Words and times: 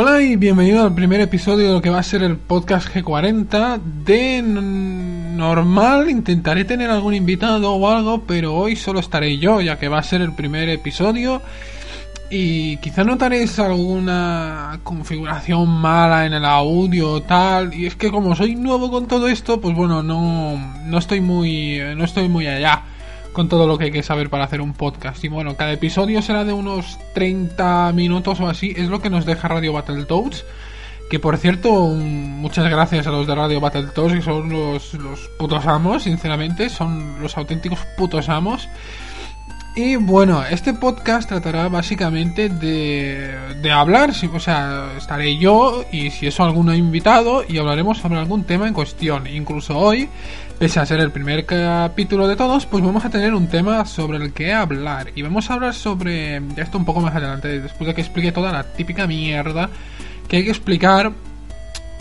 Hola 0.00 0.22
y 0.22 0.36
bienvenido 0.36 0.84
al 0.84 0.94
primer 0.94 1.20
episodio 1.20 1.66
de 1.66 1.72
lo 1.72 1.82
que 1.82 1.90
va 1.90 1.98
a 1.98 2.04
ser 2.04 2.22
el 2.22 2.36
podcast 2.36 2.86
G40. 2.88 3.80
De 4.04 4.40
normal 4.42 6.08
intentaré 6.08 6.64
tener 6.64 6.88
algún 6.88 7.14
invitado 7.14 7.74
o 7.74 7.88
algo, 7.90 8.22
pero 8.22 8.54
hoy 8.54 8.76
solo 8.76 9.00
estaré 9.00 9.38
yo, 9.38 9.60
ya 9.60 9.76
que 9.76 9.88
va 9.88 9.98
a 9.98 10.04
ser 10.04 10.20
el 10.20 10.36
primer 10.36 10.68
episodio. 10.68 11.42
Y 12.30 12.76
quizá 12.76 13.02
notaréis 13.02 13.58
alguna 13.58 14.78
configuración 14.84 15.68
mala 15.68 16.26
en 16.26 16.34
el 16.34 16.44
audio 16.44 17.14
o 17.14 17.22
tal. 17.22 17.74
Y 17.74 17.86
es 17.86 17.96
que 17.96 18.12
como 18.12 18.36
soy 18.36 18.54
nuevo 18.54 18.92
con 18.92 19.08
todo 19.08 19.26
esto, 19.26 19.60
pues 19.60 19.74
bueno, 19.74 20.04
no, 20.04 20.56
no 20.84 20.98
estoy 20.98 21.20
muy. 21.20 21.80
no 21.96 22.04
estoy 22.04 22.28
muy 22.28 22.46
allá 22.46 22.84
con 23.38 23.48
todo 23.48 23.68
lo 23.68 23.78
que 23.78 23.84
hay 23.84 23.90
que 23.92 24.02
saber 24.02 24.30
para 24.30 24.42
hacer 24.42 24.60
un 24.60 24.72
podcast. 24.72 25.22
Y 25.22 25.28
bueno, 25.28 25.56
cada 25.56 25.70
episodio 25.70 26.22
será 26.22 26.44
de 26.44 26.52
unos 26.52 26.98
30 27.14 27.92
minutos 27.92 28.40
o 28.40 28.48
así. 28.48 28.74
Es 28.76 28.88
lo 28.88 29.00
que 29.00 29.10
nos 29.10 29.26
deja 29.26 29.46
Radio 29.46 29.72
Battletoads. 29.74 30.44
Que 31.08 31.20
por 31.20 31.36
cierto, 31.36 31.84
muchas 31.86 32.68
gracias 32.68 33.06
a 33.06 33.12
los 33.12 33.28
de 33.28 33.36
Radio 33.36 33.60
Battletoads, 33.60 34.14
que 34.14 34.22
son 34.22 34.48
los, 34.48 34.92
los 34.94 35.20
putos 35.38 35.64
amos, 35.66 36.02
sinceramente. 36.02 36.68
Son 36.68 37.22
los 37.22 37.36
auténticos 37.36 37.78
putos 37.96 38.28
amos. 38.28 38.68
Y 39.78 39.94
bueno, 39.94 40.44
este 40.44 40.74
podcast 40.74 41.28
tratará 41.28 41.68
básicamente 41.68 42.48
de, 42.48 43.32
de 43.62 43.70
hablar, 43.70 44.10
o 44.10 44.40
sea, 44.40 44.94
estaré 44.98 45.36
yo 45.38 45.84
y 45.92 46.10
si 46.10 46.26
eso 46.26 46.42
algún 46.42 46.74
invitado 46.74 47.44
y 47.48 47.58
hablaremos 47.58 47.98
sobre 47.98 48.18
algún 48.18 48.42
tema 48.42 48.66
en 48.66 48.74
cuestión. 48.74 49.28
Incluso 49.28 49.78
hoy 49.78 50.08
Pese 50.58 50.80
a 50.80 50.86
ser 50.86 50.98
el 50.98 51.12
primer 51.12 51.46
capítulo 51.46 52.26
de 52.26 52.34
todos, 52.34 52.66
pues 52.66 52.82
vamos 52.82 53.04
a 53.04 53.10
tener 53.10 53.32
un 53.32 53.46
tema 53.46 53.84
sobre 53.84 54.18
el 54.18 54.32
que 54.32 54.52
hablar. 54.52 55.12
Y 55.14 55.22
vamos 55.22 55.48
a 55.48 55.54
hablar 55.54 55.72
sobre 55.72 56.38
esto 56.56 56.76
un 56.76 56.84
poco 56.84 57.00
más 57.00 57.14
adelante, 57.14 57.60
después 57.60 57.86
de 57.86 57.94
que 57.94 58.00
explique 58.00 58.32
toda 58.32 58.50
la 58.50 58.64
típica 58.64 59.06
mierda 59.06 59.70
que 60.26 60.38
hay 60.38 60.42
que 60.44 60.50
explicar, 60.50 61.12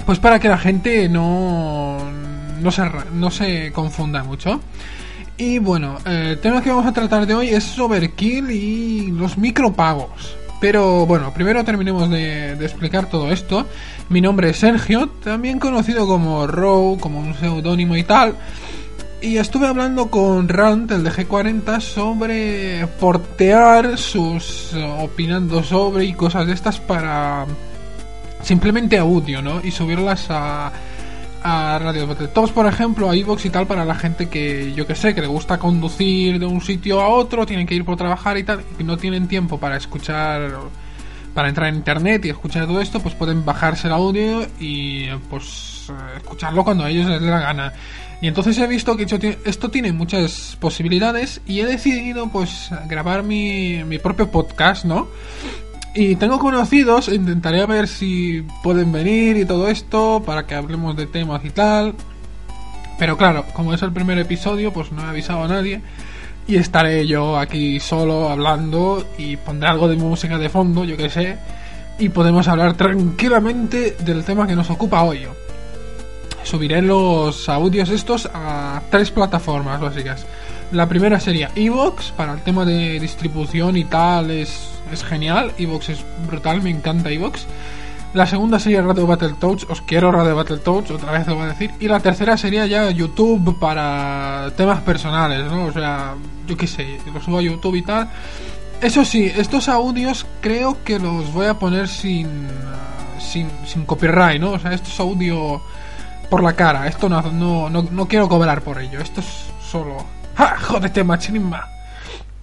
pues 0.08 0.18
para 0.18 0.40
que 0.40 0.50
la 0.50 0.58
gente 0.58 1.08
no, 1.10 2.00
no, 2.60 2.72
se, 2.72 2.82
no 3.14 3.30
se 3.30 3.72
confunda 3.72 4.24
mucho. 4.24 4.62
Y 5.40 5.60
bueno, 5.60 6.00
el 6.06 6.40
tema 6.40 6.64
que 6.64 6.72
vamos 6.72 6.88
a 6.88 6.94
tratar 6.94 7.28
de 7.28 7.36
hoy 7.36 7.50
es 7.50 7.78
Overkill 7.78 8.50
y 8.50 9.12
los 9.12 9.38
micropagos. 9.38 10.36
Pero 10.60 11.06
bueno, 11.06 11.32
primero 11.32 11.64
terminemos 11.64 12.10
de, 12.10 12.54
explicar 12.54 13.08
todo 13.08 13.32
esto. 13.32 13.68
Mi 14.10 14.20
nombre 14.20 14.50
es 14.50 14.58
Sergio, 14.58 15.10
también 15.24 15.60
conocido 15.60 16.08
como 16.08 16.48
Row, 16.48 16.98
como 17.00 17.20
un 17.20 17.36
seudónimo 17.36 17.96
y 17.96 18.04
tal. 18.04 18.36
Y 19.22 19.38
estuve 19.38 19.68
hablando 19.68 20.10
con 20.10 20.50
Rant, 20.50 20.92
el 20.92 21.04
de 21.04 21.12
G40, 21.12 21.82
sobre 21.82 22.88
portear 23.00 23.96
sus 24.00 24.74
opinando 25.00 25.62
sobre 25.62 26.06
y 26.06 26.14
cosas 26.14 26.48
de 26.48 26.54
estas 26.54 26.80
para 26.80 27.46
simplemente 28.42 28.98
audio, 28.98 29.44
¿no? 29.44 29.62
Y 29.64 29.70
subirlas 29.70 30.26
a, 30.30 30.72
a 31.50 31.80
Radio 31.80 32.06
Todos, 32.34 32.52
por 32.52 32.66
ejemplo, 32.66 33.10
a 33.10 33.16
iVoox 33.16 33.46
y 33.46 33.50
tal 33.50 33.68
para 33.68 33.86
la 33.86 33.96
gente 33.96 34.28
que, 34.28 34.74
yo 34.74 34.86
que 34.86 34.96
sé, 34.96 35.16
que 35.16 35.22
le 35.22 35.28
gusta 35.28 35.58
conducir 35.58 36.40
de 36.40 36.46
un 36.46 36.60
sitio 36.60 37.00
a 37.00 37.08
otro, 37.08 37.46
tienen 37.46 37.66
que 37.66 37.74
ir 37.74 37.86
por 37.86 37.96
trabajar 37.96 38.38
y 38.38 38.44
tal, 38.44 38.66
y 38.78 38.84
no 38.84 38.98
tienen 38.98 39.30
tiempo 39.30 39.58
para 39.58 39.78
escuchar, 39.78 40.52
para 41.34 41.48
entrar 41.48 41.70
en 41.70 41.76
internet 41.76 42.26
y 42.26 42.30
escuchar 42.32 42.68
todo 42.68 42.82
esto, 42.82 43.00
pues 43.00 43.16
pueden 43.16 43.46
bajarse 43.46 43.88
el 43.88 43.94
audio 43.94 44.46
y 44.60 45.08
pues 45.30 45.90
escucharlo 46.18 46.66
cuando 46.66 46.84
a 46.84 46.90
ellos 46.90 47.08
les 47.08 47.22
dé 47.22 47.28
la 47.28 47.40
gana. 47.40 47.74
Y 48.22 48.28
entonces 48.28 48.58
he 48.58 48.68
visto 48.68 48.98
que 48.98 49.38
esto 49.46 49.70
tiene 49.70 49.94
muchas 49.94 50.58
posibilidades 50.60 51.40
y 51.46 51.62
he 51.62 51.66
decidido 51.66 52.28
pues 52.30 52.70
grabar 52.90 53.24
mi, 53.24 53.84
mi 53.86 54.00
propio 54.00 54.30
podcast, 54.32 54.84
¿no? 54.84 55.08
Y 55.94 56.16
tengo 56.16 56.38
conocidos, 56.38 57.08
intentaré 57.08 57.66
ver 57.66 57.88
si 57.88 58.46
pueden 58.62 58.92
venir 58.92 59.38
y 59.38 59.46
todo 59.46 59.68
esto 59.68 60.22
para 60.26 60.46
que 60.46 60.56
hablemos 60.56 60.96
de 60.96 61.08
temas 61.08 61.44
y 61.44 61.50
tal. 61.50 61.96
Pero 63.00 63.18
claro, 63.18 63.46
como 63.54 63.74
es 63.74 63.82
el 63.82 63.92
primer 63.92 64.18
episodio, 64.18 64.72
pues 64.72 64.92
no 64.92 65.02
he 65.04 65.06
avisado 65.06 65.44
a 65.44 65.48
nadie. 65.48 65.82
Y 66.48 66.56
estaré 66.56 67.06
yo 67.06 67.38
aquí 67.38 67.80
solo 67.80 68.30
hablando 68.30 69.06
y 69.18 69.38
pondré 69.38 69.70
algo 69.70 69.88
de 69.88 69.98
música 69.98 70.38
de 70.38 70.50
fondo, 70.50 70.84
yo 70.86 70.98
que 70.98 71.10
sé. 71.10 71.38
Y 72.00 72.10
podemos 72.10 72.48
hablar 72.48 72.76
tranquilamente 72.76 73.98
del 74.00 74.24
tema 74.24 74.48
que 74.48 74.56
nos 74.56 74.70
ocupa 74.70 75.04
hoy. 75.04 75.26
Subiré 76.44 76.82
los 76.82 77.50
audios 77.50 77.90
estos 77.90 78.30
a 78.34 78.82
tres 78.90 79.12
plataformas 79.12 79.82
básicas. 79.82 80.26
La 80.72 80.88
primera 80.88 81.20
sería 81.20 81.50
Evox, 81.56 82.12
para 82.12 82.34
el 82.34 82.42
tema 82.42 82.66
de 82.66 83.00
distribución 83.00 83.76
y 83.78 83.84
tal, 83.84 84.32
es, 84.32 84.70
es 84.92 85.04
genial. 85.04 85.54
Evox 85.58 85.90
es 85.90 86.06
brutal, 86.28 86.62
me 86.62 86.70
encanta 86.70 87.10
Evox. 87.10 87.46
La 88.14 88.26
segunda 88.26 88.58
sería 88.60 88.82
Radio 88.82 89.06
Battletoads, 89.06 89.66
os 89.70 89.82
quiero 89.82 90.12
Radio 90.12 90.36
Battletoads, 90.36 90.92
otra 90.92 91.12
vez 91.12 91.28
lo 91.28 91.36
voy 91.36 91.44
a 91.44 91.50
decir. 91.50 91.72
Y 91.80 91.88
la 91.88 92.00
tercera 92.00 92.38
sería 92.38 92.66
ya 92.66 92.90
YouTube 92.90 93.60
para 93.60 94.52
temas 94.56 94.82
personales, 94.82 95.52
¿no? 95.52 95.66
O 95.66 95.72
sea, 95.72 96.16
yo 96.48 96.56
qué 96.58 96.68
sé, 96.68 97.00
lo 97.14 97.22
subo 97.22 97.40
a 97.40 97.42
YouTube 97.42 97.76
y 97.76 97.82
tal. 97.82 98.10
Eso 98.82 99.04
sí, 99.04 99.32
estos 99.36 99.68
audios 99.68 100.26
creo 100.42 100.84
que 100.84 101.00
los 101.00 101.32
voy 101.34 101.48
a 101.48 101.56
poner 101.56 101.88
sin, 101.88 102.48
sin, 103.20 103.50
sin 103.66 103.86
copyright, 103.86 104.40
¿no? 104.40 104.52
O 104.52 104.60
sea, 104.60 104.72
esto 104.72 104.90
es 104.90 105.00
audio 105.00 105.62
por 106.30 106.42
la 106.42 106.54
cara, 106.54 106.88
esto 106.88 107.10
no, 107.10 107.22
no, 107.22 107.70
no, 107.70 107.84
no 107.84 108.08
quiero 108.08 108.28
cobrar 108.30 108.62
por 108.62 108.82
ello, 108.82 109.00
esto 109.00 109.22
es 109.22 109.28
solo 109.62 109.98
¡Ja! 110.38 110.56
¡Jódete, 110.60 111.04
machinisma! 111.04 111.77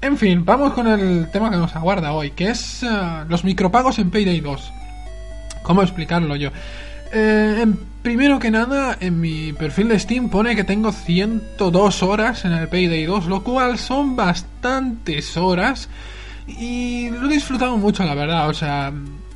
En 0.04 0.18
fin, 0.18 0.44
vamos 0.44 0.74
con 0.74 0.86
el 0.86 1.30
tema 1.30 1.50
que 1.50 1.56
nos 1.56 1.74
aguarda 1.74 2.12
hoy, 2.12 2.32
que 2.32 2.50
es 2.50 2.82
eh, 2.82 2.86
los 3.26 3.42
micropagos 3.42 3.98
en 3.98 4.10
Payday 4.10 4.38
2. 4.40 4.72
¿Cómo 5.62 5.80
explicarlo 5.80 6.36
yo? 6.36 6.50
Eh, 7.10 7.64
primero 8.02 8.38
que 8.38 8.50
nada, 8.50 8.98
en 9.00 9.18
mi 9.18 9.54
perfil 9.54 9.88
de 9.88 9.98
Steam 9.98 10.28
pone 10.28 10.54
que 10.54 10.62
tengo 10.62 10.92
102 10.92 12.02
horas 12.02 12.44
en 12.44 12.52
el 12.52 12.68
Payday 12.68 13.06
2, 13.06 13.28
lo 13.28 13.42
cual 13.42 13.78
son 13.78 14.14
bastantes 14.14 15.38
horas. 15.38 15.88
Y 16.46 17.08
lo 17.08 17.30
he 17.30 17.32
disfrutado 17.32 17.78
mucho, 17.78 18.04
la 18.04 18.14
verdad. 18.14 18.50
O 18.50 18.52
sea, 18.52 18.92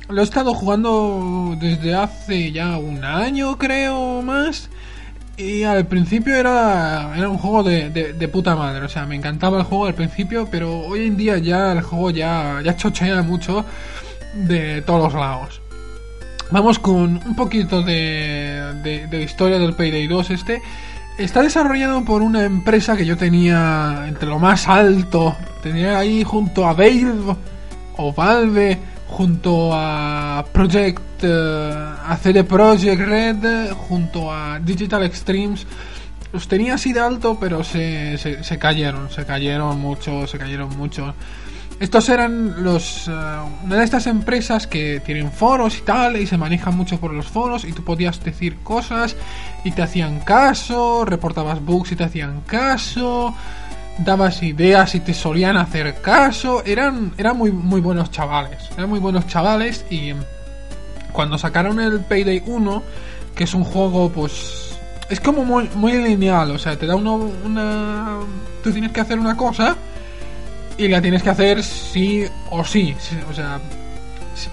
lo 0.07 0.21
he 0.21 0.23
estado 0.23 0.53
jugando 0.53 1.57
desde 1.59 1.95
hace 1.95 2.51
ya 2.51 2.77
un 2.77 3.03
año, 3.03 3.57
creo, 3.57 4.21
más. 4.21 4.69
Y 5.39 5.63
al 5.63 5.87
principio 5.87 6.35
era, 6.35 7.13
era 7.15 7.29
un 7.29 7.37
juego 7.37 7.63
de, 7.63 7.89
de, 7.89 8.27
puta 8.27 8.57
madre, 8.57 8.83
o 8.83 8.89
sea, 8.89 9.05
me 9.05 9.15
encantaba 9.15 9.59
el 9.59 9.63
juego 9.63 9.85
al 9.85 9.93
principio, 9.93 10.49
pero 10.51 10.81
hoy 10.81 11.07
en 11.07 11.15
día 11.15 11.37
ya 11.37 11.71
el 11.71 11.81
juego 11.81 12.09
ya, 12.09 12.59
ya 12.61 12.75
chochea 12.75 13.21
mucho 13.21 13.63
de 14.33 14.81
todos 14.81 15.01
los 15.01 15.13
lados. 15.13 15.61
Vamos 16.51 16.77
con 16.77 17.21
un 17.25 17.35
poquito 17.37 17.81
de, 17.81 19.07
de, 19.09 19.23
historia 19.23 19.59
del 19.59 19.75
Payday 19.75 20.07
2 20.07 20.29
este. 20.31 20.61
Está 21.17 21.41
desarrollado 21.41 22.03
por 22.03 22.21
una 22.21 22.43
empresa 22.43 22.97
que 22.97 23.05
yo 23.05 23.15
tenía 23.15 24.07
entre 24.09 24.27
lo 24.27 24.39
más 24.39 24.67
alto. 24.67 25.37
Tenía 25.63 25.99
ahí 25.99 26.21
junto 26.25 26.67
a 26.67 26.73
Valve 26.73 27.35
o 27.95 28.11
Valve 28.11 28.77
junto 29.09 29.71
a 29.73 30.45
Project 30.51 31.23
uh, 31.23 32.11
a 32.11 32.17
CD 32.21 32.43
Projekt 32.43 33.01
Red 33.01 33.71
junto 33.73 34.31
a 34.31 34.59
Digital 34.59 35.03
Extremes. 35.03 35.65
Los 36.31 36.47
tenía 36.47 36.75
así 36.75 36.93
de 36.93 36.99
alto 36.99 37.37
pero 37.39 37.63
se, 37.63 38.17
se, 38.17 38.59
cayeron 38.59 39.09
se 39.09 39.25
cayeron 39.25 39.79
mucho 39.79 40.27
se 40.27 40.37
cayeron 40.37 40.77
mucho. 40.77 41.13
Estos 41.79 42.09
eran 42.09 42.63
los 42.63 43.07
eh, 43.07 43.11
una 43.63 43.77
de 43.77 43.83
estas 43.83 44.05
empresas 44.05 44.67
que 44.67 44.99
tienen 44.99 45.31
foros 45.31 45.77
y 45.77 45.81
tal 45.81 46.17
y 46.17 46.27
se 46.27 46.37
manejan 46.37 46.75
mucho 46.75 46.99
por 46.99 47.13
los 47.13 47.27
foros 47.27 47.63
y 47.63 47.71
tú 47.71 47.83
podías 47.83 48.21
decir 48.23 48.57
cosas 48.63 49.15
y 49.63 49.71
te 49.71 49.81
hacían 49.81 50.19
caso 50.19 51.05
reportabas 51.05 51.63
bugs 51.63 51.93
y 51.93 51.95
te 51.95 52.03
hacían 52.03 52.41
caso 52.41 53.33
dabas 54.03 54.41
ideas 54.43 54.95
y 54.95 54.99
te 54.99 55.13
solían 55.13 55.57
hacer 55.57 56.01
caso. 56.01 56.63
Eran, 56.65 57.13
eran 57.17 57.37
muy, 57.37 57.51
muy 57.51 57.81
buenos 57.81 58.11
chavales. 58.11 58.69
Eran 58.75 58.89
muy 58.89 58.99
buenos 58.99 59.27
chavales 59.27 59.85
y 59.89 60.13
cuando 61.11 61.37
sacaron 61.37 61.79
el 61.79 61.99
Payday 62.01 62.43
1, 62.45 62.83
que 63.35 63.43
es 63.43 63.53
un 63.53 63.63
juego 63.63 64.09
pues... 64.09 64.77
Es 65.09 65.19
como 65.19 65.43
muy, 65.43 65.67
muy 65.73 65.93
lineal, 65.93 66.51
o 66.51 66.59
sea, 66.59 66.77
te 66.77 66.85
da 66.85 66.95
uno, 66.95 67.15
una... 67.15 68.19
Tú 68.63 68.71
tienes 68.71 68.91
que 68.91 69.01
hacer 69.01 69.17
una 69.17 69.35
cosa 69.35 69.75
y 70.77 70.87
la 70.87 71.01
tienes 71.01 71.23
que 71.23 71.29
hacer 71.31 71.63
sí 71.63 72.25
o 72.51 72.63
sí. 72.63 72.95
O 73.29 73.33
sea, 73.33 73.59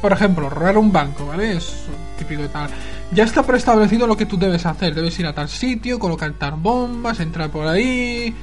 por 0.01 0.13
ejemplo, 0.13 0.49
robar 0.51 0.79
un 0.79 0.91
banco, 0.91 1.27
¿vale? 1.27 1.57
Es 1.57 1.85
típico 2.19 2.43
y 2.45 2.49
tal. 2.49 2.71
Ya 3.13 3.25
está 3.25 3.43
preestablecido 3.43 4.07
lo 4.07 4.17
que 4.17 4.27
tú 4.27 4.37
debes 4.37 4.67
hacer. 4.67 4.95
Debes 4.95 5.19
ir 5.21 5.27
a 5.27 5.35
tal 5.35 5.49
sitio, 5.49 5.99
colocar 5.99 6.33
tal 6.33 6.55
bombas, 6.55 7.21
entrar 7.21 7.51
por 7.51 7.67
ahí, 7.67 8.35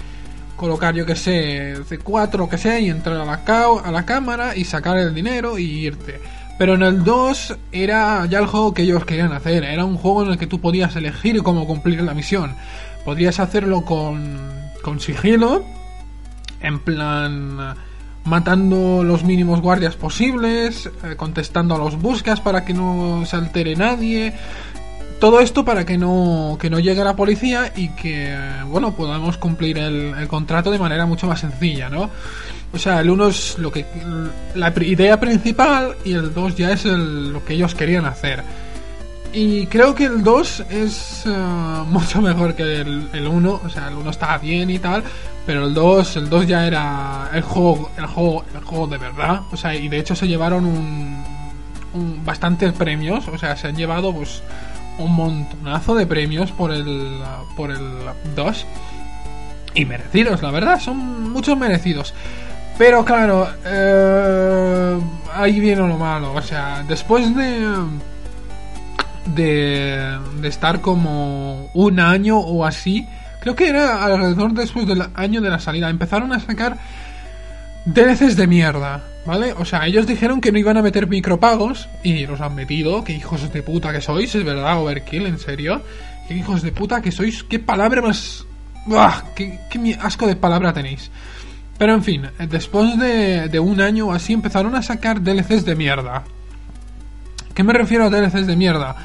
colocar, 0.55 0.95
yo 0.95 1.05
que 1.05 1.15
sé, 1.15 1.75
C4 1.75 2.41
o 2.41 2.49
que 2.49 2.57
sea, 2.57 2.79
y 2.79 2.89
entrar 2.89 3.17
a 3.17 3.25
la, 3.25 3.41
a 3.83 3.91
la 3.91 4.05
cámara 4.05 4.55
y 4.55 4.65
sacar 4.65 4.97
el 4.97 5.13
dinero 5.13 5.57
y 5.57 5.63
irte. 5.63 6.19
Pero 6.57 6.75
en 6.75 6.83
el 6.83 7.03
2 7.03 7.57
era 7.71 8.25
ya 8.27 8.39
el 8.39 8.45
juego 8.45 8.73
que 8.73 8.83
ellos 8.83 9.05
querían 9.05 9.33
hacer. 9.33 9.63
Era 9.63 9.85
un 9.85 9.97
juego 9.97 10.23
en 10.23 10.31
el 10.31 10.37
que 10.37 10.47
tú 10.47 10.61
podías 10.61 10.95
elegir 10.95 11.41
cómo 11.43 11.65
cumplir 11.65 12.01
la 12.01 12.13
misión. 12.13 12.55
Podrías 13.05 13.39
hacerlo 13.39 13.83
con, 13.83 14.39
con 14.83 14.99
sigilo, 14.99 15.63
en 16.61 16.79
plan 16.79 17.75
matando 18.25 19.03
los 19.03 19.23
mínimos 19.23 19.61
guardias 19.61 19.95
posibles, 19.95 20.89
eh, 21.03 21.15
contestando 21.17 21.75
a 21.75 21.77
los 21.77 22.01
buscas 22.01 22.39
para 22.39 22.63
que 22.63 22.73
no 22.73 23.25
se 23.25 23.35
altere 23.35 23.75
nadie. 23.75 24.33
Todo 25.19 25.39
esto 25.39 25.63
para 25.63 25.85
que 25.85 25.97
no, 25.97 26.57
que 26.59 26.69
no 26.69 26.79
llegue 26.79 27.03
la 27.03 27.15
policía 27.15 27.71
y 27.75 27.89
que, 27.89 28.35
bueno, 28.67 28.93
podamos 28.93 29.37
cumplir 29.37 29.77
el, 29.77 30.13
el 30.17 30.27
contrato 30.27 30.69
de 30.69 30.79
manera 30.79 31.05
mucho 31.05 31.27
más 31.27 31.39
sencilla, 31.39 31.89
¿no? 31.89 32.09
O 32.73 32.79
sea, 32.79 33.01
el 33.01 33.09
1 33.09 33.27
es 33.27 33.59
lo 33.59 33.71
que 33.71 33.85
la 34.55 34.73
idea 34.81 35.19
principal 35.19 35.95
y 36.03 36.13
el 36.13 36.33
2 36.33 36.55
ya 36.55 36.71
es 36.71 36.85
lo 36.85 37.45
que 37.45 37.53
ellos 37.53 37.75
querían 37.75 38.05
hacer. 38.05 38.43
Y 39.31 39.67
creo 39.67 39.93
que 39.95 40.05
el 40.05 40.23
2 40.23 40.59
es 40.71 41.23
eh, 41.25 41.29
mucho 41.87 42.21
mejor 42.21 42.55
que 42.55 42.81
el 42.81 43.27
1, 43.27 43.61
o 43.63 43.69
sea, 43.69 43.87
el 43.89 43.95
1 43.95 44.09
estaba 44.09 44.37
bien 44.39 44.69
y 44.69 44.79
tal, 44.79 45.03
pero 45.45 45.65
el 45.65 45.73
2, 45.73 46.17
el 46.17 46.29
2 46.29 46.47
ya 46.47 46.65
era 46.65 47.29
el 47.33 47.41
juego, 47.41 47.91
el 47.97 48.05
juego, 48.07 48.43
el 48.55 48.63
juego 48.63 48.87
de 48.87 48.97
verdad, 48.97 49.41
o 49.51 49.57
sea, 49.57 49.75
y 49.75 49.87
de 49.87 49.99
hecho 49.99 50.15
se 50.15 50.27
llevaron 50.27 50.65
un, 50.65 51.23
un 51.93 52.25
bastantes 52.25 52.73
premios, 52.73 53.27
o 53.27 53.37
sea, 53.37 53.55
se 53.55 53.67
han 53.67 53.75
llevado 53.75 54.13
pues 54.13 54.41
un 54.97 55.13
montonazo 55.15 55.95
de 55.95 56.05
premios 56.05 56.51
por 56.51 56.71
el 56.71 57.19
por 57.55 57.71
el 57.71 57.79
2 58.35 58.65
y 59.75 59.85
merecidos, 59.85 60.41
la 60.41 60.51
verdad, 60.51 60.79
son 60.79 61.31
muchos 61.31 61.57
merecidos. 61.57 62.13
Pero 62.77 63.05
claro, 63.05 63.47
eh, 63.65 64.99
ahí 65.33 65.59
viene 65.59 65.87
lo 65.87 65.97
malo. 65.97 66.33
O 66.33 66.41
sea, 66.41 66.83
después 66.87 67.35
de, 67.35 67.67
de, 69.35 70.19
de 70.41 70.47
estar 70.47 70.81
como 70.81 71.69
un 71.73 71.99
año 71.99 72.39
o 72.39 72.65
así, 72.65 73.07
creo 73.39 73.55
que 73.55 73.69
era 73.69 74.03
alrededor 74.03 74.53
después 74.53 74.87
del 74.87 75.03
año 75.15 75.41
de 75.41 75.49
la 75.49 75.59
salida, 75.59 75.89
empezaron 75.89 76.33
a 76.33 76.39
sacar 76.39 76.77
DLCs 77.85 78.37
de 78.37 78.47
mierda, 78.47 79.03
¿vale? 79.25 79.53
O 79.53 79.65
sea, 79.65 79.85
ellos 79.85 80.07
dijeron 80.07 80.39
que 80.39 80.51
no 80.51 80.59
iban 80.59 80.77
a 80.77 80.81
meter 80.81 81.07
micropagos 81.07 81.89
y 82.01 82.25
los 82.25 82.39
han 82.39 82.55
metido. 82.55 83.03
Que 83.03 83.13
hijos 83.13 83.51
de 83.51 83.61
puta 83.61 83.91
que 83.91 84.01
sois, 84.01 84.33
es 84.33 84.43
verdad, 84.43 84.79
Overkill, 84.81 85.25
en 85.25 85.39
serio. 85.39 85.81
Qué 86.27 86.35
hijos 86.35 86.61
de 86.61 86.71
puta 86.71 87.01
que 87.01 87.11
sois, 87.11 87.43
qué 87.43 87.59
palabra 87.59 88.01
más... 88.01 88.45
¡Buah! 88.85 89.33
¿Qué, 89.35 89.59
qué 89.69 89.97
asco 90.01 90.27
de 90.27 90.35
palabra 90.35 90.73
tenéis? 90.73 91.11
Pero 91.77 91.93
en 91.93 92.03
fin, 92.03 92.29
después 92.49 92.97
de, 92.97 93.59
un 93.59 93.81
año 93.81 94.07
o 94.07 94.13
así 94.13 94.33
empezaron 94.33 94.75
a 94.75 94.81
sacar 94.81 95.21
DLCs 95.21 95.65
de 95.65 95.75
mierda. 95.75 96.23
¿Qué 97.53 97.63
me 97.63 97.73
refiero 97.73 98.05
a 98.05 98.09
DLCs 98.09 98.47
de 98.47 98.55
mierda? 98.55 98.95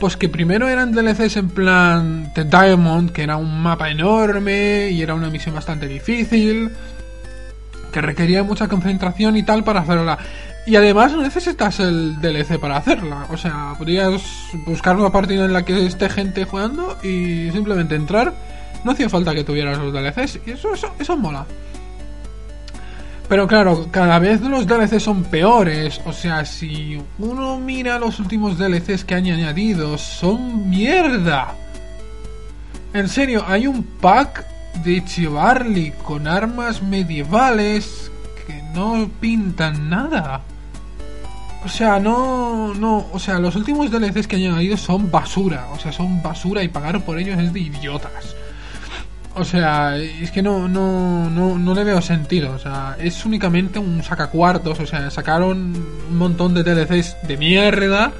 Pues 0.00 0.16
que 0.16 0.28
primero 0.28 0.68
eran 0.68 0.92
DLCs 0.92 1.36
en 1.36 1.48
plan 1.50 2.32
The 2.34 2.44
Diamond, 2.44 3.12
que 3.12 3.22
era 3.22 3.36
un 3.36 3.60
mapa 3.60 3.90
enorme 3.90 4.90
y 4.90 5.02
era 5.02 5.14
una 5.14 5.30
misión 5.30 5.54
bastante 5.54 5.86
difícil, 5.86 6.70
que 7.92 8.00
requería 8.00 8.42
mucha 8.42 8.66
concentración 8.68 9.36
y 9.36 9.42
tal 9.42 9.62
para 9.62 9.80
hacerla. 9.80 10.18
Y 10.64 10.76
además 10.76 11.12
no 11.12 11.22
necesitas 11.22 11.80
el 11.80 12.20
DLC 12.20 12.58
para 12.58 12.76
hacerla. 12.76 13.26
O 13.30 13.36
sea, 13.36 13.74
podrías 13.76 14.22
buscar 14.66 14.96
una 14.96 15.10
partida 15.10 15.44
en 15.44 15.52
la 15.52 15.64
que 15.64 15.86
esté 15.86 16.08
gente 16.08 16.44
jugando 16.44 16.98
y 17.02 17.50
simplemente 17.52 17.94
entrar. 17.94 18.32
No 18.84 18.92
hacía 18.92 19.08
falta 19.08 19.34
que 19.34 19.44
tuvieras 19.44 19.78
los 19.78 19.92
DLCs. 19.92 20.40
Y 20.46 20.52
eso, 20.52 20.74
eso, 20.74 20.92
eso 20.98 21.16
mola. 21.16 21.46
Pero 23.28 23.46
claro, 23.48 23.88
cada 23.90 24.18
vez 24.18 24.40
los 24.40 24.66
DLCs 24.66 25.02
son 25.02 25.24
peores. 25.24 26.00
O 26.04 26.12
sea, 26.12 26.44
si 26.44 27.00
uno 27.18 27.58
mira 27.58 27.98
los 27.98 28.20
últimos 28.20 28.58
DLCs 28.58 29.04
que 29.04 29.14
han 29.14 29.26
añadido, 29.26 29.98
son 29.98 30.68
mierda. 30.70 31.54
En 32.94 33.08
serio, 33.08 33.44
hay 33.48 33.66
un 33.66 33.82
pack 33.82 34.51
de 34.84 35.04
Chivarly 35.04 35.92
con 36.02 36.26
armas 36.26 36.82
medievales 36.82 38.10
que 38.46 38.62
no 38.74 39.08
pintan 39.20 39.88
nada. 39.88 40.42
O 41.64 41.68
sea, 41.68 42.00
no, 42.00 42.74
no, 42.74 43.06
o 43.12 43.18
sea, 43.18 43.38
los 43.38 43.54
últimos 43.54 43.90
DLCs 43.90 44.26
que 44.26 44.36
han 44.36 44.42
añadido 44.42 44.76
son 44.76 45.10
basura. 45.10 45.68
O 45.72 45.78
sea, 45.78 45.92
son 45.92 46.22
basura 46.22 46.62
y 46.62 46.68
pagar 46.68 47.04
por 47.04 47.18
ellos 47.18 47.38
es 47.38 47.52
de 47.52 47.60
idiotas. 47.60 48.34
O 49.34 49.44
sea, 49.44 49.96
es 49.96 50.30
que 50.30 50.42
no, 50.42 50.68
no, 50.68 51.30
no, 51.30 51.58
no 51.58 51.74
le 51.74 51.84
veo 51.84 52.02
sentido. 52.02 52.52
O 52.52 52.58
sea, 52.58 52.96
es 52.98 53.24
únicamente 53.24 53.78
un 53.78 54.02
sacacuartos. 54.02 54.80
O 54.80 54.86
sea, 54.86 55.10
sacaron 55.10 55.74
un 56.10 56.18
montón 56.18 56.52
de 56.54 56.64
DLCs 56.64 57.16
de 57.28 57.36
mierda 57.36 58.12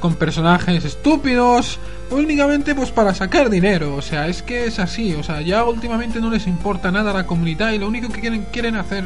con 0.00 0.14
personajes 0.14 0.84
estúpidos, 0.84 1.78
únicamente 2.10 2.74
pues 2.74 2.90
para 2.90 3.14
sacar 3.14 3.50
dinero, 3.50 3.96
o 3.96 4.02
sea, 4.02 4.28
es 4.28 4.42
que 4.42 4.66
es 4.66 4.78
así, 4.78 5.14
o 5.14 5.22
sea, 5.22 5.40
ya 5.40 5.64
últimamente 5.64 6.20
no 6.20 6.30
les 6.30 6.46
importa 6.46 6.90
nada 6.90 7.10
a 7.10 7.14
la 7.14 7.26
comunidad 7.26 7.72
y 7.72 7.78
lo 7.78 7.88
único 7.88 8.08
que 8.08 8.20
quieren, 8.20 8.46
quieren 8.52 8.76
hacer 8.76 9.04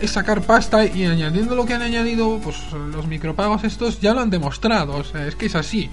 es 0.00 0.12
sacar 0.12 0.40
pasta 0.42 0.84
y 0.84 1.04
añadiendo 1.04 1.54
lo 1.54 1.66
que 1.66 1.74
han 1.74 1.82
añadido, 1.82 2.38
pues 2.42 2.56
los 2.72 3.06
micropagos 3.06 3.64
estos 3.64 4.00
ya 4.00 4.14
lo 4.14 4.20
han 4.20 4.30
demostrado, 4.30 4.96
o 4.96 5.04
sea, 5.04 5.26
es 5.26 5.36
que 5.36 5.46
es 5.46 5.54
así. 5.54 5.90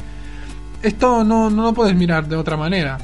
Esto 0.82 1.24
no, 1.24 1.50
no 1.50 1.64
lo 1.64 1.74
puedes 1.74 1.96
mirar 1.96 2.28
de 2.28 2.36
otra 2.36 2.56
manera. 2.56 2.98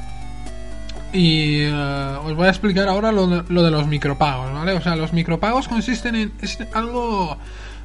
Y 1.12 1.60
eh, 1.60 2.18
os 2.24 2.34
voy 2.34 2.46
a 2.46 2.50
explicar 2.50 2.88
ahora 2.88 3.12
lo, 3.12 3.26
de 3.26 3.70
los 3.70 3.86
micropagos, 3.86 4.52
¿vale? 4.52 4.72
O 4.72 4.80
sea, 4.80 4.96
los 4.96 5.12
micropagos 5.12 5.68
consisten 5.68 6.16
en 6.16 6.32
es 6.40 6.58
algo 6.72 7.38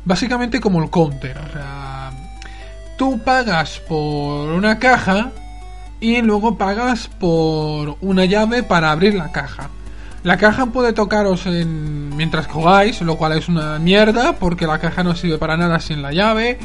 básicamente 0.03 0.59
como 0.59 0.81
el 0.81 0.89
counter. 0.89 1.37
O 1.37 1.51
sea, 1.53 1.98
tú 2.99 3.17
pagas 3.17 3.79
por 3.79 4.49
una 4.49 4.77
caja 4.77 5.31
y 6.01 6.21
luego 6.21 6.57
pagas 6.57 7.07
por 7.07 7.95
una 8.01 8.25
llave 8.25 8.61
para 8.61 8.91
abrir 8.91 9.15
la 9.15 9.31
caja. 9.31 9.69
La 10.23 10.35
caja 10.35 10.65
puede 10.65 10.91
tocaros 10.91 11.45
en, 11.45 12.15
mientras 12.17 12.47
jugáis, 12.47 13.01
lo 13.01 13.15
cual 13.15 13.37
es 13.37 13.47
una 13.47 13.79
mierda 13.79 14.33
porque 14.33 14.67
la 14.67 14.79
caja 14.79 15.01
no 15.01 15.15
sirve 15.15 15.37
para 15.37 15.55
nada 15.55 15.79
sin 15.79 16.01
la 16.01 16.11
llave 16.11 16.59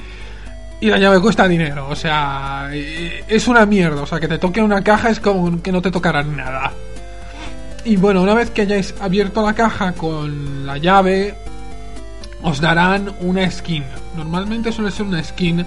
y 0.81 0.91
la 0.91 0.99
llave 0.99 1.21
cuesta 1.21 1.47
dinero. 1.47 1.87
O 1.89 1.95
sea, 1.95 2.69
es 2.73 3.47
una 3.47 3.65
mierda. 3.65 4.03
O 4.03 4.07
sea, 4.07 4.19
que 4.19 4.27
te 4.27 4.39
toque 4.39 4.61
una 4.61 4.83
caja 4.83 5.11
es 5.11 5.21
como 5.21 5.63
que 5.63 5.71
no 5.71 5.81
te 5.83 5.93
tocará 5.93 6.25
nada. 6.25 6.73
Y 7.85 7.95
bueno, 7.95 8.23
una 8.23 8.35
vez 8.35 8.51
que 8.51 8.63
hayáis 8.63 8.93
abierto 9.01 9.41
la 9.47 9.55
caja 9.55 9.93
con 9.93 10.67
la 10.67 10.79
llave, 10.79 11.37
os 12.43 12.61
darán 12.61 13.15
una 13.21 13.49
skin. 13.49 13.85
Normalmente 14.17 14.73
suele 14.73 14.91
ser 14.91 15.07
una 15.07 15.23
skin, 15.23 15.65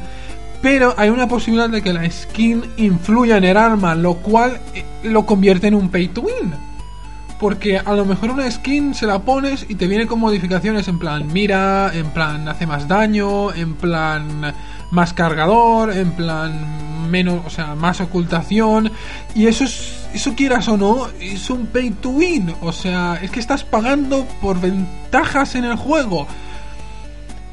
pero 0.62 0.94
hay 0.98 1.10
una 1.10 1.28
posibilidad 1.28 1.70
de 1.70 1.82
que 1.82 1.94
la 1.94 2.10
skin 2.10 2.64
influya 2.78 3.38
en 3.38 3.44
el 3.44 3.58
arma, 3.58 3.96
lo 3.96 4.16
cual 4.16 4.60
eh, 4.74 4.84
lo 5.04 5.26
convierte 5.26 5.68
en 5.68 5.76
un 5.76 5.90
pay 5.90 6.08
to 6.10 6.22
win. 6.22 6.54
Porque 7.40 7.78
a 7.78 7.94
lo 7.94 8.04
mejor 8.04 8.32
una 8.32 8.50
skin 8.50 8.96
se 8.96 9.06
la 9.06 9.20
pones 9.20 9.66
y 9.70 9.76
te 9.76 9.86
viene 9.86 10.08
con 10.08 10.20
modificaciones 10.20 10.88
en 10.88 10.98
plan 10.98 11.28
mira, 11.32 11.92
en 11.94 12.10
plan 12.10 12.48
hace 12.48 12.66
más 12.66 12.88
daño, 12.88 13.54
en 13.54 13.76
plan 13.76 14.56
más 14.90 15.14
cargador, 15.14 15.92
en 15.92 16.12
plan 16.14 16.88
menos, 17.12 17.46
o 17.46 17.50
sea, 17.50 17.76
más 17.76 18.02
ocultación 18.02 18.92
y 19.36 19.46
eso 19.46 19.66
es, 19.66 20.08
eso 20.14 20.34
quieras 20.36 20.68
o 20.68 20.78
no, 20.78 21.08
es 21.20 21.50
un 21.52 21.68
pay 21.68 21.92
to 21.92 22.10
win, 22.10 22.54
o 22.62 22.72
sea, 22.72 23.20
es 23.22 23.30
que 23.30 23.40
estás 23.40 23.64
pagando 23.64 24.26
por 24.42 24.60
ventajas 24.60 25.54
en 25.56 25.66
el 25.66 25.76
juego. 25.76 26.28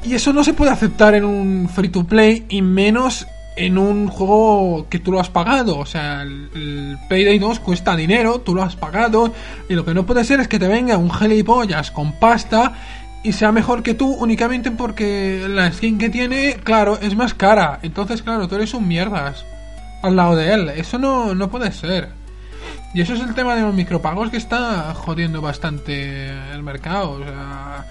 Y 0.05 0.13
eso 0.13 0.33
no 0.33 0.43
se 0.43 0.53
puede 0.53 0.71
aceptar 0.71 1.15
en 1.15 1.25
un 1.25 1.67
free 1.67 1.89
to 1.89 2.05
play 2.05 2.45
y 2.49 2.61
menos 2.61 3.25
en 3.55 3.77
un 3.77 4.07
juego 4.07 4.87
que 4.89 4.99
tú 4.99 5.11
lo 5.11 5.19
has 5.19 5.29
pagado. 5.29 5.77
O 5.79 5.85
sea, 5.85 6.21
el, 6.21 6.49
el, 6.53 6.97
Payday 7.09 7.39
2 7.39 7.59
cuesta 7.59 7.95
dinero, 7.95 8.39
tú 8.39 8.53
lo 8.53 8.61
has 8.61 8.75
pagado. 8.75 9.33
Y 9.67 9.73
lo 9.73 9.83
que 9.83 9.93
no 9.93 10.05
puede 10.05 10.23
ser 10.23 10.39
es 10.39 10.47
que 10.47 10.59
te 10.59 10.67
venga 10.67 10.97
un 10.97 11.11
gilipollas 11.11 11.89
con 11.91 12.13
pasta 12.19 12.73
y 13.23 13.33
sea 13.33 13.51
mejor 13.51 13.81
que 13.81 13.95
tú 13.95 14.13
únicamente 14.13 14.69
porque 14.69 15.47
la 15.49 15.71
skin 15.71 15.97
que 15.97 16.09
tiene, 16.09 16.57
claro, 16.63 16.99
es 17.01 17.15
más 17.15 17.33
cara. 17.33 17.79
Entonces, 17.81 18.21
claro, 18.21 18.47
tú 18.47 18.55
eres 18.55 18.75
un 18.75 18.87
mierdas 18.87 19.43
al 20.03 20.15
lado 20.15 20.35
de 20.35 20.53
él. 20.53 20.69
Eso 20.69 20.99
no, 20.99 21.33
no 21.33 21.49
puede 21.49 21.71
ser. 21.71 22.09
Y 22.93 23.01
eso 23.01 23.15
es 23.15 23.21
el 23.21 23.33
tema 23.33 23.55
de 23.55 23.63
los 23.63 23.73
micropagos 23.73 24.29
que 24.29 24.37
está 24.37 24.93
jodiendo 24.93 25.41
bastante 25.41 26.29
el 26.53 26.61
mercado. 26.61 27.13
O 27.13 27.23
sea, 27.23 27.85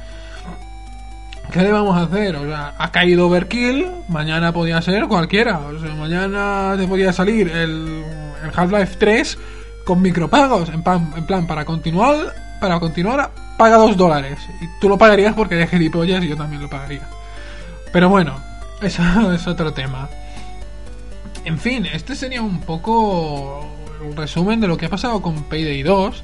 ¿qué 1.53 1.63
le 1.63 1.73
vamos 1.73 1.97
a 1.97 2.03
hacer? 2.03 2.37
O 2.37 2.45
sea, 2.45 2.75
ha 2.79 2.91
caído 2.91 3.29
Overkill, 3.29 3.87
mañana 4.09 4.53
podía 4.53 4.81
ser 4.83 5.07
cualquiera. 5.07 5.59
O 5.59 5.79
sea, 5.81 5.95
mañana 5.95 6.75
te 6.77 6.87
podía 6.87 7.13
salir 7.13 7.49
el, 7.49 8.05
el 8.43 8.51
Half-Life 8.55 8.97
3 8.99 9.39
con 9.85 10.03
micropagos. 10.03 10.69
En 10.71 10.83
plan, 10.83 11.13
en 11.17 11.27
plan, 11.27 11.47
para 11.47 11.65
continuar, 11.65 12.35
para 12.61 12.81
continuar 12.81 13.31
paga 13.57 13.77
dos 13.77 13.97
dólares. 13.97 14.39
Y 14.61 14.67
tú 14.81 14.89
lo 14.89 14.99
pagarías 14.99 15.35
porque 15.35 15.55
eres 15.55 15.71
gilipollas 15.71 16.23
y 16.25 16.29
yo 16.29 16.37
también 16.37 16.63
lo 16.63 16.69
pagaría. 16.69 17.09
Pero 17.93 18.09
bueno, 18.09 18.41
eso 18.83 19.33
es 19.33 19.47
otro 19.47 19.73
tema. 19.73 20.09
En 21.45 21.59
fin, 21.59 21.87
este 21.87 22.15
sería 22.15 22.43
un 22.43 22.61
poco 22.61 23.69
un 24.05 24.17
resumen 24.17 24.61
de 24.61 24.69
lo 24.69 24.77
que 24.77 24.87
ha 24.87 24.91
pasado 24.91 25.21
con 25.23 25.45
Payday 25.45 25.83
2. 25.83 26.23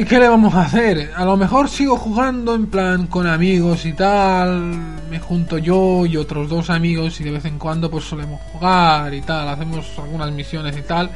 ¿Y 0.00 0.06
qué 0.06 0.18
le 0.18 0.30
vamos 0.30 0.54
a 0.54 0.62
hacer? 0.62 1.12
A 1.14 1.26
lo 1.26 1.36
mejor 1.36 1.68
sigo 1.68 1.98
jugando 1.98 2.54
en 2.54 2.68
plan 2.68 3.06
con 3.06 3.26
amigos 3.26 3.84
y 3.84 3.92
tal. 3.92 4.72
Me 5.10 5.20
junto 5.20 5.58
yo 5.58 6.06
y 6.06 6.16
otros 6.16 6.48
dos 6.48 6.70
amigos 6.70 7.20
y 7.20 7.24
de 7.24 7.32
vez 7.32 7.44
en 7.44 7.58
cuando 7.58 7.90
pues 7.90 8.04
solemos 8.04 8.40
jugar 8.50 9.12
y 9.12 9.20
tal. 9.20 9.46
Hacemos 9.46 9.86
algunas 9.98 10.32
misiones 10.32 10.74
y 10.78 10.80
tal. 10.80 11.10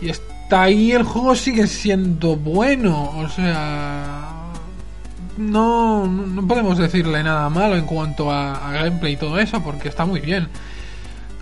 Y 0.00 0.10
está 0.10 0.62
ahí 0.62 0.92
el 0.92 1.02
juego 1.02 1.34
sigue 1.34 1.66
siendo 1.66 2.36
bueno. 2.36 3.14
O 3.16 3.28
sea... 3.28 4.28
No, 5.36 6.06
no 6.06 6.46
podemos 6.46 6.78
decirle 6.78 7.24
nada 7.24 7.48
malo 7.48 7.76
en 7.76 7.86
cuanto 7.86 8.30
a, 8.30 8.68
a 8.68 8.72
gameplay 8.74 9.14
y 9.14 9.16
todo 9.16 9.40
eso 9.40 9.60
porque 9.60 9.88
está 9.88 10.06
muy 10.06 10.20
bien. 10.20 10.46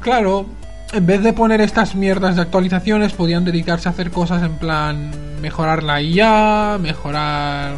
Claro, 0.00 0.46
en 0.92 1.06
vez 1.06 1.22
de 1.22 1.32
poner 1.32 1.60
estas 1.60 1.94
mierdas 1.94 2.36
de 2.36 2.42
actualizaciones, 2.42 3.12
podían 3.12 3.44
dedicarse 3.44 3.88
a 3.88 3.92
hacer 3.92 4.10
cosas 4.10 4.42
en 4.42 4.56
plan 4.56 5.10
mejorar 5.40 5.82
la 5.82 6.02
IA, 6.02 6.78
mejorar 6.80 7.74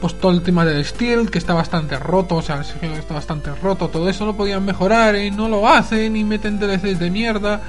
pues 0.00 0.18
todo 0.18 0.32
el 0.32 0.42
tema 0.42 0.64
del 0.64 0.84
steel, 0.84 1.30
que 1.30 1.38
está 1.38 1.54
bastante 1.54 1.96
roto, 1.96 2.36
o 2.36 2.42
sea, 2.42 2.62
el 2.82 2.92
está 2.92 3.14
bastante 3.14 3.54
roto, 3.54 3.88
todo 3.88 4.08
eso 4.08 4.26
lo 4.26 4.36
podían 4.36 4.64
mejorar 4.64 5.14
y 5.14 5.30
no 5.30 5.48
lo 5.48 5.68
hacen 5.68 6.16
y 6.16 6.24
meten 6.24 6.58
DLCs 6.58 6.98
de 6.98 7.08
mierda. 7.08 7.60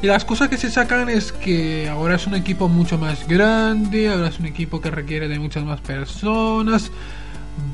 Y 0.00 0.06
las 0.06 0.24
cosas 0.24 0.48
que 0.48 0.56
se 0.56 0.70
sacan 0.70 1.10
es 1.10 1.32
que 1.32 1.90
ahora 1.90 2.14
es 2.14 2.26
un 2.26 2.34
equipo 2.34 2.68
mucho 2.68 2.96
más 2.96 3.28
grande, 3.28 4.08
ahora 4.08 4.28
es 4.28 4.40
un 4.40 4.46
equipo 4.46 4.80
que 4.80 4.90
requiere 4.90 5.28
de 5.28 5.38
muchas 5.38 5.64
más 5.64 5.82
personas, 5.82 6.90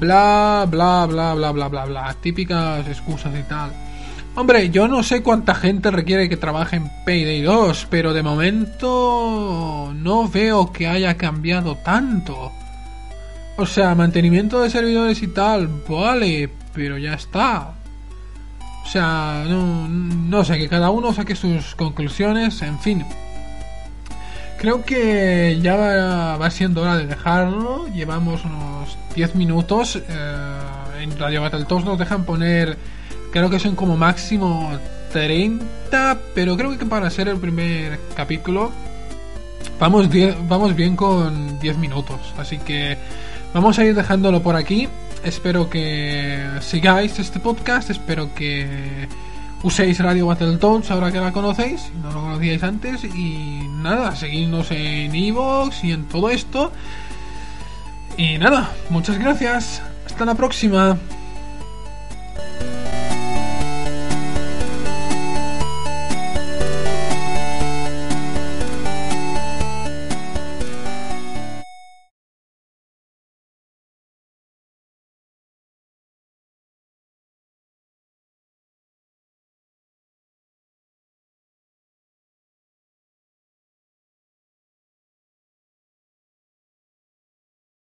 bla, 0.00 0.66
bla, 0.68 1.06
bla, 1.06 1.34
bla, 1.34 1.52
bla, 1.52 1.68
bla, 1.68 1.84
bla, 1.84 2.16
típicas 2.20 2.86
excusas 2.88 3.32
y 3.38 3.42
tal. 3.44 3.87
Hombre, 4.38 4.70
yo 4.70 4.86
no 4.86 5.02
sé 5.02 5.24
cuánta 5.24 5.52
gente 5.52 5.90
requiere 5.90 6.28
que 6.28 6.36
trabaje 6.36 6.76
en 6.76 6.88
Payday 7.04 7.42
2, 7.42 7.88
pero 7.90 8.14
de 8.14 8.22
momento 8.22 9.92
no 9.96 10.28
veo 10.28 10.72
que 10.72 10.86
haya 10.86 11.16
cambiado 11.16 11.74
tanto. 11.78 12.52
O 13.56 13.66
sea, 13.66 13.96
mantenimiento 13.96 14.62
de 14.62 14.70
servidores 14.70 15.24
y 15.24 15.26
tal, 15.26 15.66
vale, 15.88 16.48
pero 16.72 16.98
ya 16.98 17.14
está. 17.14 17.72
O 18.84 18.88
sea, 18.88 19.44
no, 19.48 20.44
sé, 20.44 20.56
que 20.56 20.68
cada 20.68 20.90
uno 20.90 21.12
saque 21.12 21.34
sus 21.34 21.74
conclusiones, 21.74 22.62
en 22.62 22.78
fin. 22.78 23.04
Creo 24.56 24.84
que 24.84 25.58
ya 25.60 25.74
va, 25.74 26.36
va 26.36 26.50
siendo 26.50 26.82
hora 26.82 26.96
de 26.96 27.08
dejarlo. 27.08 27.88
Llevamos 27.88 28.44
unos 28.44 28.96
10 29.16 29.34
minutos. 29.34 29.96
Eh, 29.96 31.02
en 31.02 31.18
Radio 31.18 31.42
Battletoads 31.42 31.84
nos 31.84 31.98
dejan 31.98 32.24
poner 32.24 32.78
Creo 33.32 33.50
que 33.50 33.58
son 33.58 33.74
como 33.74 33.96
máximo 33.96 34.70
30, 35.12 36.18
pero 36.34 36.56
creo 36.56 36.78
que 36.78 36.86
para 36.86 37.10
ser 37.10 37.28
el 37.28 37.38
primer 37.38 37.98
capítulo 38.14 38.72
vamos 39.78 40.08
vamos 40.48 40.74
bien 40.74 40.96
con 40.96 41.58
10 41.58 41.78
minutos. 41.78 42.20
Así 42.38 42.58
que 42.58 42.96
vamos 43.54 43.78
a 43.78 43.84
ir 43.84 43.94
dejándolo 43.94 44.42
por 44.42 44.56
aquí. 44.56 44.88
Espero 45.24 45.68
que 45.68 46.46
sigáis 46.60 47.18
este 47.18 47.40
podcast, 47.40 47.90
espero 47.90 48.32
que 48.34 49.08
uséis 49.62 49.98
Radio 49.98 50.26
Battletoads 50.26 50.90
ahora 50.90 51.10
que 51.10 51.18
la 51.18 51.32
conocéis, 51.32 51.90
no 52.02 52.12
lo 52.12 52.20
conocíais 52.20 52.62
antes. 52.62 53.04
Y 53.04 53.60
nada, 53.82 54.14
seguidnos 54.14 54.70
en 54.70 55.14
Evox 55.14 55.84
y 55.84 55.92
en 55.92 56.04
todo 56.04 56.30
esto. 56.30 56.70
Y 58.16 58.38
nada, 58.38 58.72
muchas 58.90 59.18
gracias. 59.18 59.82
Hasta 60.06 60.24
la 60.24 60.34
próxima. 60.34 60.96